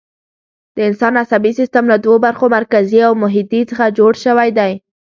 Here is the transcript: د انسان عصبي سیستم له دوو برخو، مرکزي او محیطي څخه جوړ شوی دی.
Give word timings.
د 0.75 0.77
انسان 0.89 1.13
عصبي 1.21 1.51
سیستم 1.59 1.83
له 1.91 1.97
دوو 2.03 2.15
برخو، 2.25 2.45
مرکزي 2.57 2.99
او 3.07 3.13
محیطي 3.23 3.61
څخه 3.71 3.95
جوړ 3.97 4.13
شوی 4.25 4.49
دی. 4.57 4.71